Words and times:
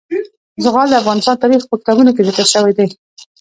زغال 0.63 0.87
د 0.89 0.93
افغان 1.01 1.17
تاریخ 1.43 1.61
په 1.67 1.75
کتابونو 1.81 2.11
کې 2.15 2.25
ذکر 2.27 2.45
شوی 2.53 2.73
دي. 2.77 2.87